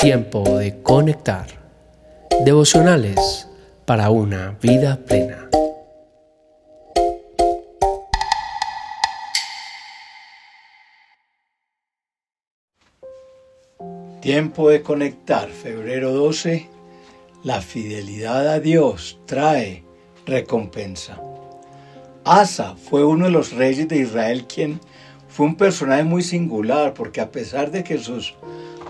Tiempo 0.00 0.58
de 0.58 0.82
conectar. 0.82 1.46
Devocionales 2.44 3.46
para 3.84 4.08
una 4.08 4.56
vida 4.62 4.98
plena. 5.04 5.50
Tiempo 14.20 14.70
de 14.70 14.82
conectar, 14.82 15.48
febrero 15.48 16.12
12. 16.12 16.68
La 17.42 17.60
fidelidad 17.60 18.48
a 18.48 18.60
Dios 18.60 19.18
trae 19.26 19.84
recompensa. 20.24 21.20
Asa 22.24 22.74
fue 22.76 23.04
uno 23.04 23.26
de 23.26 23.30
los 23.30 23.52
reyes 23.52 23.88
de 23.88 23.98
Israel 23.98 24.46
quien 24.46 24.80
fue 25.30 25.46
un 25.46 25.54
personaje 25.54 26.04
muy 26.04 26.22
singular 26.22 26.92
porque 26.92 27.20
a 27.20 27.30
pesar 27.30 27.70
de 27.70 27.84
que 27.84 27.98
sus 27.98 28.34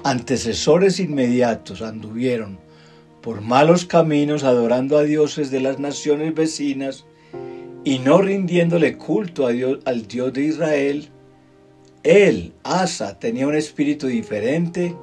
antecesores 0.04 0.98
inmediatos 0.98 1.82
anduvieron 1.82 2.58
por 3.20 3.42
malos 3.42 3.84
caminos 3.84 4.44
adorando 4.44 4.96
a 4.96 5.02
dioses 5.02 5.50
de 5.50 5.60
las 5.60 5.78
naciones 5.78 6.34
vecinas 6.34 7.04
y 7.84 7.98
no 7.98 8.22
rindiéndole 8.22 8.96
culto 8.96 9.46
a 9.46 9.50
Dios, 9.50 9.80
al 9.84 10.06
Dios 10.06 10.32
de 10.32 10.44
Israel, 10.44 11.08
él, 12.02 12.54
Asa, 12.62 13.18
tenía 13.18 13.46
un 13.46 13.54
espíritu 13.54 14.06
diferente 14.06 14.96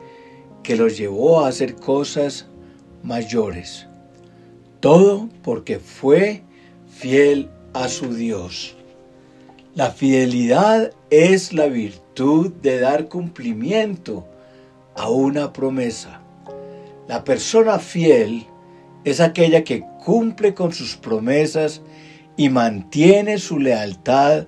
que 0.64 0.76
los 0.76 0.98
llevó 0.98 1.42
a 1.42 1.50
hacer 1.50 1.76
cosas 1.76 2.48
mayores. 3.04 3.88
Todo 4.80 5.30
porque 5.44 5.80
fue 5.80 6.42
fiel 6.90 7.50
a 7.74 7.88
su 7.88 8.16
Dios. 8.16 8.77
La 9.78 9.92
fidelidad 9.92 10.92
es 11.12 11.54
la 11.54 11.68
virtud 11.68 12.52
de 12.64 12.80
dar 12.80 13.10
cumplimiento 13.10 14.28
a 14.96 15.12
una 15.12 15.54
promesa. 15.54 16.20
La 17.08 17.24
persona 17.24 17.78
fiel 17.78 18.48
es 19.04 19.20
aquella 19.20 19.64
que 19.64 19.86
cumple 20.04 20.56
con 20.56 20.74
sus 20.74 20.96
promesas 20.96 21.84
y 22.38 22.50
mantiene 22.50 23.38
su 23.38 23.60
lealtad 23.60 24.48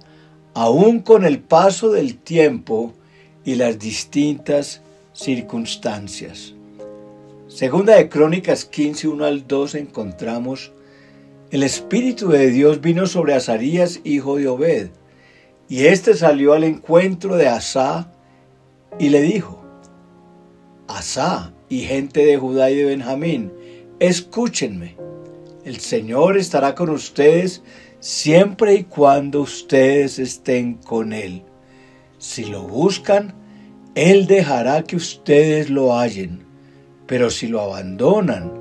aún 0.55 1.01
con 1.01 1.23
el 1.23 1.37
paso 1.37 1.91
del 1.91 2.17
tiempo 2.17 2.95
y 3.45 3.53
las 3.53 3.77
distintas 3.77 4.81
circunstancias. 5.13 6.55
Segunda 7.47 7.97
de 7.97 8.09
Crónicas 8.09 8.65
15, 8.65 9.09
1 9.09 9.25
al 9.25 9.47
2 9.47 9.75
encontramos, 9.75 10.71
el 11.51 11.61
Espíritu 11.61 12.29
de 12.29 12.49
Dios 12.49 12.81
vino 12.81 13.05
sobre 13.05 13.35
Azarías, 13.35 13.99
hijo 14.03 14.37
de 14.37 14.47
Obed, 14.47 14.89
y 15.69 15.85
éste 15.85 16.15
salió 16.15 16.53
al 16.53 16.63
encuentro 16.63 17.37
de 17.37 17.47
Asá 17.47 18.11
y 18.97 19.09
le 19.09 19.21
dijo, 19.21 19.63
Asá 20.87 21.53
y 21.69 21.81
gente 21.81 22.25
de 22.25 22.37
Judá 22.37 22.71
y 22.71 22.75
de 22.75 22.85
Benjamín, 22.85 23.53
escúchenme. 23.99 24.97
El 25.63 25.79
Señor 25.79 26.37
estará 26.37 26.73
con 26.73 26.89
ustedes 26.89 27.61
siempre 27.99 28.73
y 28.73 28.83
cuando 28.85 29.41
ustedes 29.41 30.17
estén 30.17 30.73
con 30.73 31.13
Él. 31.13 31.43
Si 32.17 32.45
lo 32.45 32.63
buscan, 32.63 33.35
Él 33.93 34.25
dejará 34.25 34.83
que 34.83 34.95
ustedes 34.95 35.69
lo 35.69 35.95
hallen, 35.95 36.43
pero 37.05 37.29
si 37.29 37.47
lo 37.47 37.61
abandonan, 37.61 38.51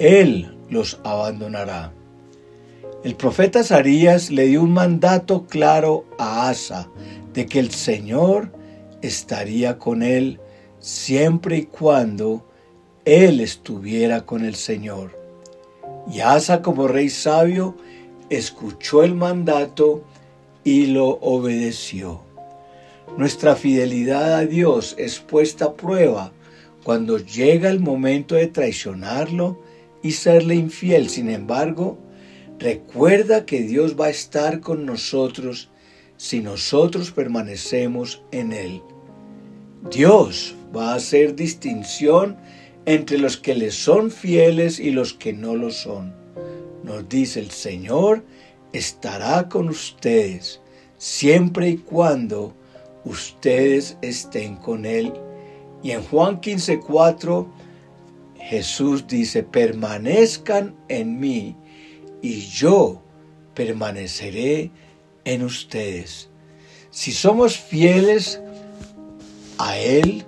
Él 0.00 0.58
los 0.68 1.00
abandonará. 1.04 1.92
El 3.02 3.16
profeta 3.16 3.64
Sarías 3.64 4.30
le 4.30 4.44
dio 4.44 4.62
un 4.62 4.74
mandato 4.74 5.46
claro 5.46 6.04
a 6.18 6.50
Asa 6.50 6.90
de 7.32 7.46
que 7.46 7.58
el 7.58 7.70
Señor 7.70 8.52
estaría 9.00 9.78
con 9.78 10.02
él 10.02 10.38
siempre 10.80 11.56
y 11.56 11.62
cuando 11.62 12.46
él 13.06 13.40
estuviera 13.40 14.26
con 14.26 14.44
el 14.44 14.54
Señor. 14.54 15.18
Y 16.12 16.20
Asa 16.20 16.60
como 16.60 16.88
rey 16.88 17.08
sabio 17.08 17.74
escuchó 18.28 19.02
el 19.02 19.14
mandato 19.14 20.04
y 20.62 20.88
lo 20.88 21.08
obedeció. 21.08 22.20
Nuestra 23.16 23.56
fidelidad 23.56 24.34
a 24.34 24.44
Dios 24.44 24.94
es 24.98 25.20
puesta 25.20 25.64
a 25.64 25.72
prueba 25.72 26.32
cuando 26.84 27.16
llega 27.16 27.70
el 27.70 27.80
momento 27.80 28.34
de 28.34 28.48
traicionarlo 28.48 29.58
y 30.02 30.12
serle 30.12 30.54
infiel. 30.54 31.08
Sin 31.08 31.30
embargo, 31.30 31.98
recuerda 32.60 33.46
que 33.46 33.62
Dios 33.62 33.96
va 33.98 34.06
a 34.06 34.10
estar 34.10 34.60
con 34.60 34.84
nosotros 34.86 35.70
si 36.18 36.40
nosotros 36.40 37.10
permanecemos 37.10 38.22
en 38.30 38.52
Él. 38.52 38.82
Dios 39.90 40.54
va 40.76 40.92
a 40.92 40.96
hacer 40.96 41.34
distinción 41.34 42.36
entre 42.84 43.18
los 43.18 43.38
que 43.38 43.54
le 43.54 43.70
son 43.70 44.10
fieles 44.10 44.78
y 44.78 44.90
los 44.90 45.14
que 45.14 45.32
no 45.32 45.56
lo 45.56 45.70
son. 45.70 46.14
Nos 46.84 47.08
dice 47.08 47.40
el 47.40 47.50
Señor 47.50 48.24
estará 48.72 49.48
con 49.48 49.68
ustedes 49.68 50.60
siempre 50.98 51.70
y 51.70 51.76
cuando 51.78 52.54
ustedes 53.04 53.96
estén 54.02 54.56
con 54.56 54.84
Él. 54.84 55.14
Y 55.82 55.92
en 55.92 56.02
Juan 56.02 56.42
15:4 56.42 57.46
Jesús 58.38 59.06
dice, 59.06 59.42
permanezcan 59.42 60.74
en 60.88 61.18
mí 61.18 61.56
y 62.22 62.40
yo 62.42 63.02
permaneceré 63.54 64.70
en 65.24 65.44
ustedes. 65.44 66.30
Si 66.90 67.12
somos 67.12 67.56
fieles 67.56 68.40
a 69.58 69.78
Él, 69.78 70.24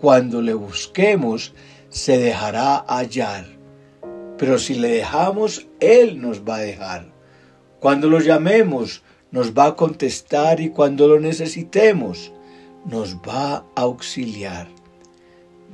cuando 0.00 0.42
le 0.42 0.54
busquemos, 0.54 1.54
se 1.88 2.18
dejará 2.18 2.84
hallar. 2.88 3.46
Pero 4.38 4.58
si 4.58 4.74
le 4.74 4.88
dejamos, 4.88 5.66
Él 5.80 6.20
nos 6.20 6.42
va 6.42 6.56
a 6.56 6.60
dejar. 6.60 7.12
Cuando 7.80 8.08
lo 8.08 8.20
llamemos, 8.20 9.02
nos 9.30 9.52
va 9.52 9.66
a 9.66 9.76
contestar 9.76 10.60
y 10.60 10.70
cuando 10.70 11.08
lo 11.08 11.20
necesitemos, 11.20 12.32
nos 12.84 13.16
va 13.16 13.56
a 13.56 13.64
auxiliar. 13.76 14.68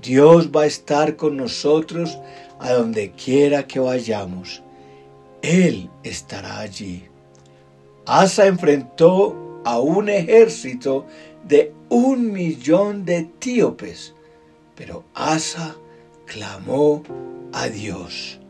Dios 0.02 0.50
va 0.50 0.62
a 0.62 0.66
estar 0.66 1.16
con 1.16 1.36
nosotros 1.36 2.18
a 2.58 2.72
donde 2.72 3.12
quiera 3.12 3.66
que 3.66 3.80
vayamos. 3.80 4.62
Él 5.42 5.90
estará 6.02 6.60
allí. 6.60 7.04
Asa 8.06 8.46
enfrentó 8.46 9.62
a 9.64 9.78
un 9.78 10.08
ejército 10.08 11.06
de 11.46 11.72
un 11.88 12.32
millón 12.32 13.04
de 13.04 13.18
etíopes, 13.18 14.14
pero 14.74 15.04
Asa 15.14 15.76
clamó 16.26 17.02
a 17.52 17.68
Dios. 17.68 18.40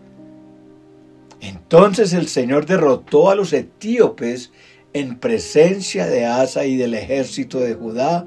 Entonces 1.41 2.13
el 2.13 2.29
Señor 2.29 2.67
derrotó 2.67 3.31
a 3.31 3.35
los 3.35 3.53
etíopes 3.53 4.53
en 4.93 5.19
presencia 5.19 6.07
de 6.07 6.27
Asa 6.27 6.65
y 6.65 6.77
del 6.77 6.95
ejército 6.95 7.61
de 7.61 7.75
Judá, 7.75 8.27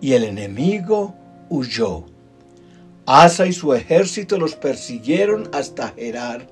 y 0.00 0.12
el 0.12 0.24
enemigo 0.24 1.14
huyó. 1.48 2.04
Asa 3.06 3.46
y 3.46 3.52
su 3.52 3.74
ejército 3.74 4.38
los 4.38 4.54
persiguieron 4.54 5.48
hasta 5.52 5.88
Gerar, 5.88 6.48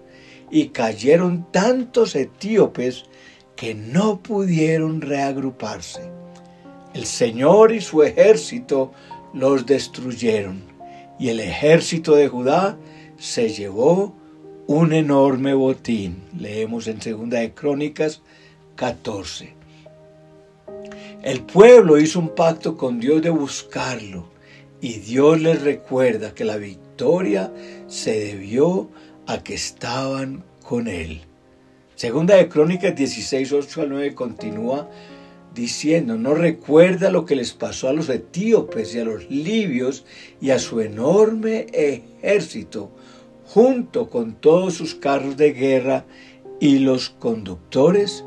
y 0.50 0.68
cayeron 0.68 1.46
tantos 1.50 2.14
etíopes 2.16 3.04
que 3.56 3.74
no 3.74 4.20
pudieron 4.20 5.00
reagruparse. 5.00 6.02
El 6.94 7.06
Señor 7.06 7.72
y 7.72 7.80
su 7.80 8.02
ejército 8.02 8.92
los 9.32 9.66
destruyeron, 9.66 10.62
y 11.18 11.28
el 11.28 11.40
ejército 11.40 12.14
de 12.14 12.28
Judá 12.28 12.76
se 13.18 13.50
llevó 13.50 14.14
un 14.66 14.92
enorme 14.92 15.54
botín. 15.54 16.22
Leemos 16.36 16.88
en 16.88 17.00
Segunda 17.00 17.40
de 17.40 17.52
Crónicas 17.52 18.22
14. 18.76 19.54
El 21.22 21.42
pueblo 21.42 21.98
hizo 21.98 22.18
un 22.18 22.34
pacto 22.34 22.76
con 22.76 22.98
Dios 22.98 23.20
de 23.20 23.30
buscarlo, 23.30 24.30
y 24.80 24.94
Dios 24.94 25.40
les 25.40 25.60
recuerda 25.62 26.34
que 26.34 26.44
la 26.44 26.56
victoria 26.56 27.52
se 27.86 28.18
debió 28.18 28.88
a 29.30 29.44
que 29.44 29.54
estaban 29.54 30.42
con 30.66 30.88
él. 30.88 31.22
Segunda 31.94 32.34
de 32.34 32.48
Crónicas 32.48 32.96
16, 32.96 33.52
8 33.52 33.82
al 33.82 33.88
9 33.90 34.14
continúa 34.14 34.90
diciendo, 35.54 36.16
no 36.16 36.34
recuerda 36.34 37.10
lo 37.10 37.24
que 37.24 37.36
les 37.36 37.52
pasó 37.52 37.88
a 37.88 37.92
los 37.92 38.08
etíopes 38.08 38.94
y 38.94 38.98
a 38.98 39.04
los 39.04 39.30
libios 39.30 40.04
y 40.40 40.50
a 40.50 40.58
su 40.58 40.80
enorme 40.80 41.66
ejército, 41.72 42.90
junto 43.46 44.10
con 44.10 44.34
todos 44.34 44.74
sus 44.74 44.96
carros 44.96 45.36
de 45.36 45.52
guerra 45.52 46.06
y 46.58 46.80
los 46.80 47.10
conductores. 47.10 48.24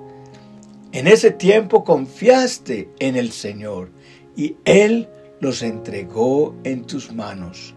En 0.93 1.07
ese 1.07 1.31
tiempo 1.31 1.83
confiaste 1.83 2.89
en 2.99 3.17
el 3.17 3.31
Señor 3.31 3.89
y 4.37 4.55
Él 4.63 5.09
los 5.41 5.63
entregó 5.63 6.55
en 6.63 6.85
tus 6.85 7.11
manos. 7.11 7.75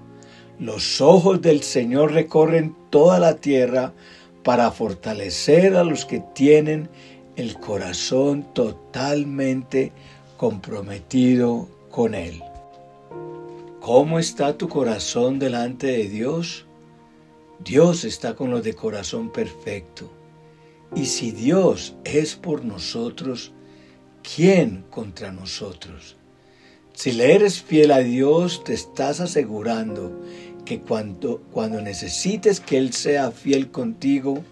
Los 0.58 1.02
ojos 1.02 1.42
del 1.42 1.62
Señor 1.62 2.12
recorren 2.12 2.74
toda 2.88 3.18
la 3.18 3.36
tierra 3.36 3.92
para 4.42 4.70
fortalecer 4.70 5.76
a 5.76 5.84
los 5.84 6.06
que 6.06 6.20
tienen 6.34 6.88
el 7.36 7.58
corazón 7.60 8.46
totalmente 8.54 9.92
comprometido 10.38 11.68
con 11.90 12.14
Él. 12.14 12.42
¿Cómo 13.80 14.18
está 14.18 14.56
tu 14.56 14.68
corazón 14.68 15.38
delante 15.38 15.88
de 15.88 16.08
Dios? 16.08 16.64
Dios 17.58 18.04
está 18.04 18.34
con 18.34 18.50
los 18.50 18.64
de 18.64 18.72
corazón 18.72 19.30
perfecto. 19.30 20.10
Y 20.94 21.04
si 21.04 21.32
Dios 21.32 21.94
es 22.04 22.34
por 22.34 22.64
nosotros, 22.64 23.52
¿quién 24.22 24.84
contra 24.90 25.32
nosotros? 25.32 26.16
Si 26.96 27.12
le 27.12 27.34
eres 27.34 27.60
fiel 27.60 27.92
a 27.92 27.98
Dios, 27.98 28.64
te 28.64 28.72
estás 28.72 29.20
asegurando 29.20 30.18
que 30.64 30.80
cuando, 30.80 31.42
cuando 31.52 31.82
necesites 31.82 32.58
que 32.58 32.78
Él 32.78 32.94
sea 32.94 33.32
fiel 33.32 33.70
contigo, 33.70 34.42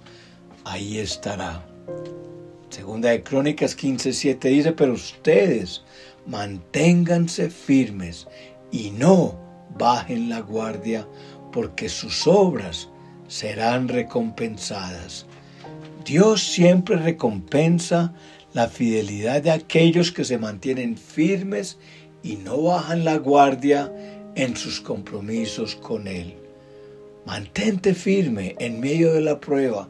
ahí 0.62 0.98
estará. 0.98 1.66
Segunda 2.68 3.08
de 3.08 3.22
Crónicas 3.22 3.74
15:7 3.78 4.50
dice, 4.50 4.72
pero 4.72 4.92
ustedes 4.92 5.84
manténganse 6.26 7.48
firmes 7.48 8.28
y 8.70 8.90
no 8.90 9.40
bajen 9.78 10.28
la 10.28 10.40
guardia, 10.40 11.08
porque 11.50 11.88
sus 11.88 12.26
obras 12.26 12.90
serán 13.26 13.88
recompensadas. 13.88 15.24
Dios 16.04 16.42
siempre 16.42 16.96
recompensa 16.96 18.12
la 18.52 18.68
fidelidad 18.68 19.40
de 19.40 19.50
aquellos 19.50 20.12
que 20.12 20.26
se 20.26 20.36
mantienen 20.36 20.98
firmes 20.98 21.78
y 22.24 22.36
no 22.36 22.62
bajan 22.62 23.04
la 23.04 23.18
guardia 23.18 23.92
en 24.34 24.56
sus 24.56 24.80
compromisos 24.80 25.76
con 25.76 26.08
Él. 26.08 26.34
Mantente 27.26 27.94
firme 27.94 28.56
en 28.58 28.80
medio 28.80 29.12
de 29.12 29.20
la 29.20 29.38
prueba. 29.38 29.88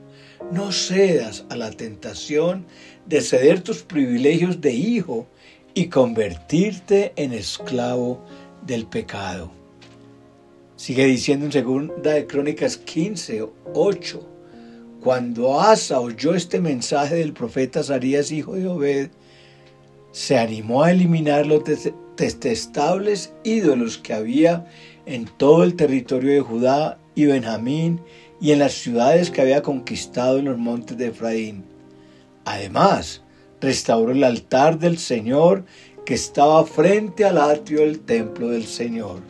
No 0.51 0.73
cedas 0.73 1.47
a 1.49 1.57
la 1.57 1.71
tentación 1.71 2.67
de 3.07 3.23
ceder 3.23 3.63
tus 3.63 3.83
privilegios 3.83 4.61
de 4.61 4.73
hijo 4.73 5.27
y 5.75 5.87
convertirte 5.87 7.13
en 7.17 7.33
esclavo 7.33 8.23
del 8.67 8.87
pecado. 8.87 9.51
Sigue 10.77 11.07
diciendo 11.07 11.47
en 11.47 11.53
segunda 11.53 12.13
de 12.13 12.27
Crónicas 12.27 12.77
15, 12.77 13.47
8. 13.75 14.29
Cuando 15.01 15.61
Asa 15.61 16.01
oyó 16.01 16.35
este 16.35 16.61
mensaje 16.61 17.17
del 17.17 17.33
profeta 17.33 17.83
Zarías, 17.83 18.33
hijo 18.33 18.55
de 18.55 18.67
Obed, 18.67 19.11
se 20.13 20.39
animó 20.39 20.83
a 20.83 20.91
eliminar 20.91 21.47
los 21.47 21.65
detestables 22.17 23.33
ídolos 23.45 23.99
que 23.99 24.15
había 24.15 24.67
en 25.07 25.27
todo 25.27 25.65
el 25.65 25.75
territorio 25.75 26.33
de 26.33 26.41
Judá 26.41 26.99
y 27.15 27.27
Benjamín 27.27 28.01
y 28.41 28.53
en 28.53 28.59
las 28.59 28.73
ciudades 28.73 29.31
que 29.31 29.41
había 29.41 29.63
conquistado 29.63 30.39
en 30.39 30.47
los 30.47 30.59
montes 30.59 30.97
de 30.99 31.09
Efraín. 31.09 31.65
Además, 32.45 33.23
restauró 33.61 34.13
el 34.13 34.25
altar 34.25 34.79
del 34.79 34.99
Señor 34.99 35.65
que 36.05 36.15
estaba 36.15 36.65
frente 36.67 37.25
al 37.25 37.39
atrio 37.39 37.81
del 37.81 38.01
templo 38.01 38.49
del 38.49 38.67
Señor. 38.67 39.21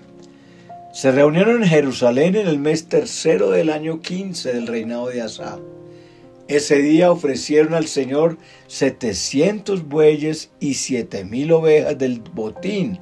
Se 0.92 1.12
reunieron 1.12 1.62
en 1.62 1.68
Jerusalén 1.68 2.36
en 2.36 2.46
el 2.46 2.58
mes 2.58 2.88
tercero 2.88 3.50
del 3.50 3.70
año 3.70 4.00
quince 4.00 4.52
del 4.52 4.66
reinado 4.66 5.08
de 5.08 5.22
Asa. 5.22 5.58
Ese 6.46 6.76
día 6.82 7.10
ofrecieron 7.10 7.72
al 7.72 7.86
Señor 7.86 8.36
setecientos 8.66 9.88
bueyes 9.88 10.50
y 10.60 10.74
siete 10.74 11.24
mil 11.24 11.52
ovejas 11.52 11.96
del 11.96 12.20
botín 12.20 13.00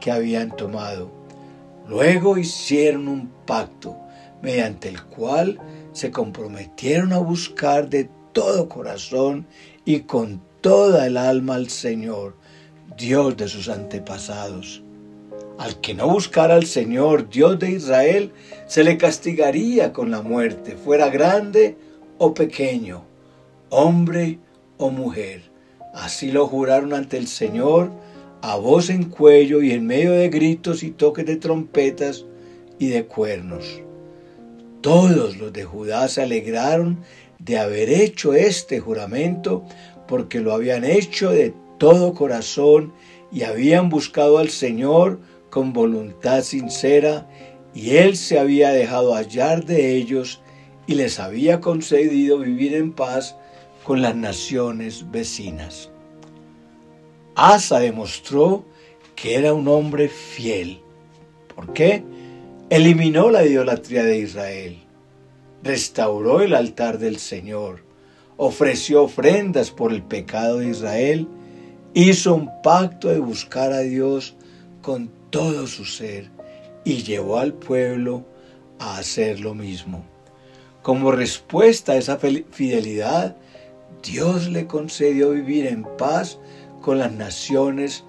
que 0.00 0.10
habían 0.10 0.56
tomado. 0.56 1.10
Luego 1.86 2.38
hicieron 2.38 3.08
un 3.08 3.28
pacto 3.44 3.94
mediante 4.40 4.88
el 4.88 5.02
cual 5.02 5.60
se 5.92 6.10
comprometieron 6.10 7.12
a 7.12 7.18
buscar 7.18 7.90
de 7.90 8.08
todo 8.32 8.70
corazón 8.70 9.46
y 9.84 10.00
con 10.00 10.40
toda 10.62 11.06
el 11.06 11.18
alma 11.18 11.56
al 11.56 11.68
Señor, 11.68 12.36
Dios 12.96 13.36
de 13.36 13.48
sus 13.48 13.68
antepasados. 13.68 14.82
Al 15.58 15.78
que 15.80 15.92
no 15.92 16.08
buscara 16.08 16.54
al 16.54 16.64
Señor, 16.64 17.28
Dios 17.28 17.58
de 17.58 17.72
Israel, 17.72 18.32
se 18.66 18.82
le 18.82 18.96
castigaría 18.96 19.92
con 19.92 20.10
la 20.10 20.22
muerte, 20.22 20.76
fuera 20.76 21.10
grande 21.10 21.76
o 22.18 22.34
pequeño, 22.34 23.04
hombre 23.70 24.38
o 24.76 24.90
mujer. 24.90 25.42
Así 25.94 26.30
lo 26.30 26.46
juraron 26.46 26.92
ante 26.92 27.16
el 27.16 27.26
Señor 27.26 27.90
a 28.42 28.56
voz 28.56 28.90
en 28.90 29.04
cuello 29.04 29.62
y 29.62 29.72
en 29.72 29.86
medio 29.86 30.12
de 30.12 30.28
gritos 30.28 30.82
y 30.82 30.90
toques 30.90 31.26
de 31.26 31.36
trompetas 31.36 32.24
y 32.78 32.88
de 32.88 33.04
cuernos. 33.04 33.82
Todos 34.80 35.36
los 35.38 35.52
de 35.52 35.64
Judá 35.64 36.06
se 36.08 36.22
alegraron 36.22 37.00
de 37.38 37.58
haber 37.58 37.90
hecho 37.90 38.34
este 38.34 38.78
juramento 38.78 39.64
porque 40.06 40.40
lo 40.40 40.52
habían 40.52 40.84
hecho 40.84 41.30
de 41.30 41.52
todo 41.78 42.14
corazón 42.14 42.92
y 43.32 43.42
habían 43.42 43.88
buscado 43.88 44.38
al 44.38 44.50
Señor 44.50 45.20
con 45.50 45.72
voluntad 45.72 46.42
sincera 46.42 47.28
y 47.74 47.96
Él 47.96 48.16
se 48.16 48.38
había 48.38 48.70
dejado 48.70 49.14
hallar 49.14 49.64
de 49.64 49.96
ellos 49.96 50.40
y 50.88 50.94
les 50.94 51.20
había 51.20 51.60
concedido 51.60 52.38
vivir 52.38 52.74
en 52.74 52.92
paz 52.92 53.36
con 53.84 54.00
las 54.00 54.16
naciones 54.16 55.08
vecinas. 55.10 55.90
Asa 57.36 57.78
demostró 57.78 58.64
que 59.14 59.36
era 59.36 59.52
un 59.52 59.68
hombre 59.68 60.08
fiel. 60.08 60.80
¿Por 61.54 61.74
qué? 61.74 62.02
Eliminó 62.70 63.28
la 63.28 63.44
idolatría 63.44 64.02
de 64.02 64.18
Israel, 64.18 64.78
restauró 65.62 66.40
el 66.40 66.54
altar 66.54 66.98
del 66.98 67.18
Señor, 67.18 67.84
ofreció 68.38 69.02
ofrendas 69.02 69.70
por 69.70 69.92
el 69.92 70.02
pecado 70.02 70.58
de 70.58 70.70
Israel, 70.70 71.28
hizo 71.92 72.34
un 72.34 72.50
pacto 72.62 73.08
de 73.08 73.18
buscar 73.18 73.72
a 73.72 73.80
Dios 73.80 74.36
con 74.80 75.10
todo 75.28 75.66
su 75.66 75.84
ser 75.84 76.30
y 76.82 77.02
llevó 77.02 77.38
al 77.38 77.52
pueblo 77.52 78.24
a 78.78 78.96
hacer 78.96 79.40
lo 79.40 79.54
mismo. 79.54 80.02
Como 80.88 81.12
respuesta 81.12 81.92
a 81.92 81.96
esa 81.96 82.16
fidelidad, 82.16 83.36
Dios 84.02 84.48
le 84.48 84.66
concedió 84.66 85.32
vivir 85.32 85.66
en 85.66 85.84
paz 85.98 86.38
con 86.80 86.96
las 86.96 87.12
naciones 87.12 88.04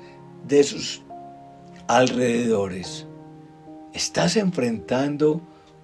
de 0.47 0.63
sus 0.63 1.03
alrededores. 1.89 3.05
Estás 3.93 4.37
enfrentando 4.37 5.41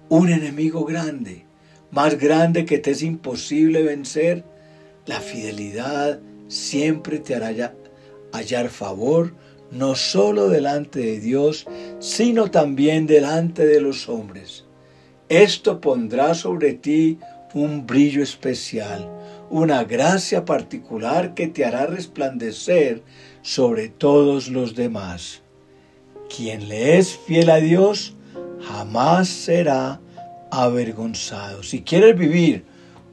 un 0.08 0.30
enemigo 0.30 0.86
grande, 0.86 1.44
más 1.90 2.18
grande 2.18 2.64
que 2.64 2.78
te 2.78 2.92
es 2.92 3.02
imposible 3.02 3.82
vencer. 3.82 4.42
La 5.04 5.20
fidelidad 5.20 6.18
siempre 6.48 7.18
te 7.18 7.34
hará 7.34 7.74
hallar 8.32 8.70
favor, 8.70 9.34
no 9.70 9.96
solo 9.96 10.48
delante 10.48 11.00
de 11.00 11.20
Dios, 11.20 11.66
sino 11.98 12.50
también 12.50 13.06
delante 13.06 13.66
de 13.66 13.82
los 13.82 14.08
hombres. 14.08 14.65
Esto 15.28 15.80
pondrá 15.80 16.34
sobre 16.34 16.74
ti 16.74 17.18
un 17.52 17.84
brillo 17.84 18.22
especial, 18.22 19.10
una 19.50 19.82
gracia 19.82 20.44
particular 20.44 21.34
que 21.34 21.48
te 21.48 21.64
hará 21.64 21.86
resplandecer 21.86 23.02
sobre 23.42 23.88
todos 23.88 24.48
los 24.48 24.76
demás. 24.76 25.42
Quien 26.34 26.68
le 26.68 26.98
es 26.98 27.16
fiel 27.16 27.50
a 27.50 27.56
Dios 27.56 28.14
jamás 28.60 29.28
será 29.28 30.00
avergonzado. 30.52 31.64
Si 31.64 31.82
quieres 31.82 32.16
vivir 32.16 32.64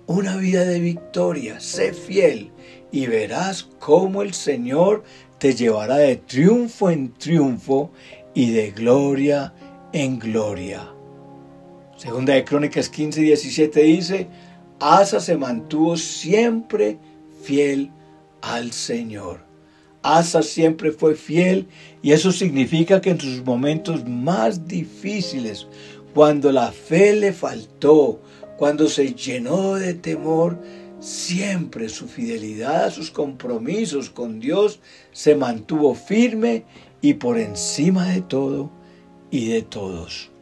una 0.06 0.38
vida 0.38 0.66
de 0.66 0.80
victoria, 0.80 1.60
sé 1.60 1.94
fiel 1.94 2.52
y 2.92 3.08
verás 3.08 3.68
cómo 3.80 4.22
el 4.22 4.36
Señor 4.36 5.04
te 5.40 5.56
llevará 5.56 5.96
de 5.98 6.18
triunfo 6.18 6.92
en 6.92 7.12
triunfo 7.14 7.92
y 8.36 8.52
de 8.52 8.70
gloria 8.70 9.54
en 9.94 10.20
gloria. 10.20 10.93
Segunda 12.04 12.34
de 12.34 12.44
Crónicas 12.44 12.90
15 12.90 13.22
y 13.22 13.24
17 13.28 13.82
dice, 13.84 14.28
Asa 14.82 15.22
se 15.22 15.38
mantuvo 15.38 15.96
siempre 15.96 17.00
fiel 17.44 17.92
al 18.42 18.74
Señor. 18.74 19.40
Asa 20.02 20.44
siempre 20.44 20.92
fue 20.92 21.16
fiel 21.16 21.66
y 22.02 22.12
eso 22.12 22.34
significa 22.34 23.00
que 23.00 23.12
en 23.12 23.22
sus 23.22 23.46
momentos 23.46 24.06
más 24.06 24.68
difíciles, 24.68 25.66
cuando 26.14 26.52
la 26.52 26.74
fe 26.74 27.16
le 27.16 27.32
faltó, 27.32 28.20
cuando 28.58 28.90
se 28.90 29.14
llenó 29.14 29.76
de 29.76 29.94
temor, 29.94 30.60
siempre 31.00 31.88
su 31.88 32.10
fidelidad 32.10 32.84
a 32.84 32.92
sus 32.92 33.12
compromisos 33.12 34.10
con 34.10 34.42
Dios 34.42 34.82
se 35.14 35.36
mantuvo 35.36 35.96
firme 35.96 36.66
y 37.00 37.14
por 37.14 37.40
encima 37.40 38.10
de 38.10 38.20
todo 38.20 38.70
y 39.32 39.48
de 39.48 39.62
todos. 39.62 40.33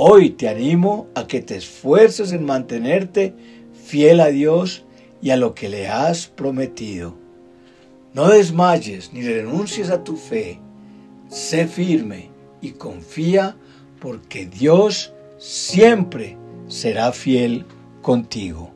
Hoy 0.00 0.30
te 0.30 0.48
animo 0.48 1.08
a 1.16 1.26
que 1.26 1.40
te 1.40 1.56
esfuerces 1.56 2.30
en 2.30 2.44
mantenerte 2.44 3.34
fiel 3.84 4.20
a 4.20 4.28
Dios 4.28 4.84
y 5.20 5.30
a 5.30 5.36
lo 5.36 5.56
que 5.56 5.68
le 5.68 5.88
has 5.88 6.28
prometido. 6.28 7.16
No 8.14 8.28
desmayes 8.28 9.12
ni 9.12 9.22
renuncies 9.22 9.90
a 9.90 10.04
tu 10.04 10.16
fe. 10.16 10.60
Sé 11.28 11.66
firme 11.66 12.30
y 12.60 12.70
confía 12.70 13.56
porque 13.98 14.46
Dios 14.46 15.12
siempre 15.36 16.36
será 16.68 17.10
fiel 17.10 17.66
contigo. 18.00 18.70